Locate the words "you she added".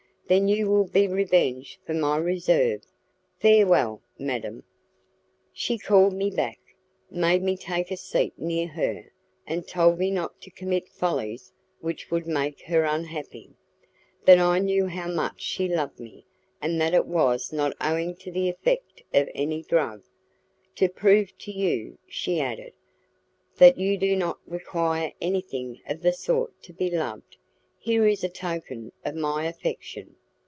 21.51-22.71